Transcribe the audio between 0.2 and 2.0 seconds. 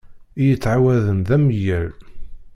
I yettɛawaden d ameyyal.